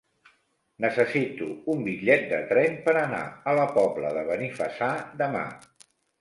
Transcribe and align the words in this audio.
Necessito 0.85 1.49
un 1.73 1.83
bitllet 1.87 2.25
de 2.31 2.39
tren 2.53 2.79
per 2.87 2.95
anar 3.03 3.21
a 3.53 3.55
la 3.61 3.67
Pobla 3.77 4.15
de 4.19 4.25
Benifassà 4.31 4.91
demà. 5.23 5.47